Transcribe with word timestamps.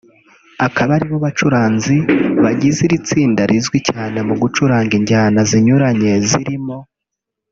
akaba 0.67 0.91
aribo 0.97 1.17
bacuranzi 1.25 1.95
bagize 2.43 2.79
iri 2.87 2.97
tsinda 3.07 3.41
rizwi 3.49 3.77
cyane 3.89 4.17
mu 4.27 4.35
gucuranga 4.41 4.93
injyana 4.99 5.39
zinyuranye 5.49 6.11
zirimo 6.29 6.77